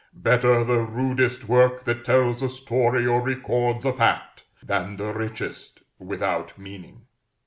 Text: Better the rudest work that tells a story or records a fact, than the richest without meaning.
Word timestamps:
Better 0.15 0.63
the 0.63 0.79
rudest 0.79 1.47
work 1.47 1.83
that 1.83 2.03
tells 2.03 2.41
a 2.41 2.49
story 2.49 3.05
or 3.05 3.21
records 3.21 3.85
a 3.85 3.93
fact, 3.93 4.43
than 4.63 4.95
the 4.95 5.13
richest 5.13 5.81
without 5.99 6.57
meaning. 6.57 7.03